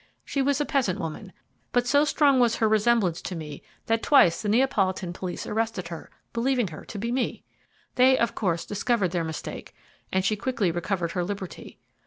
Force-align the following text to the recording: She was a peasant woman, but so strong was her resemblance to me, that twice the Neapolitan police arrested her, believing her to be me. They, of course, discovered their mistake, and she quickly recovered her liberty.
She 0.25 0.41
was 0.41 0.59
a 0.59 0.65
peasant 0.65 0.97
woman, 0.99 1.31
but 1.71 1.85
so 1.85 2.05
strong 2.05 2.39
was 2.39 2.55
her 2.55 2.67
resemblance 2.67 3.21
to 3.21 3.35
me, 3.35 3.61
that 3.85 4.01
twice 4.01 4.41
the 4.41 4.49
Neapolitan 4.49 5.13
police 5.13 5.45
arrested 5.45 5.89
her, 5.89 6.09
believing 6.33 6.69
her 6.69 6.83
to 6.85 6.97
be 6.97 7.11
me. 7.11 7.43
They, 7.93 8.17
of 8.17 8.33
course, 8.33 8.65
discovered 8.65 9.11
their 9.11 9.23
mistake, 9.23 9.75
and 10.11 10.25
she 10.25 10.35
quickly 10.35 10.71
recovered 10.71 11.11
her 11.11 11.23
liberty. 11.23 11.77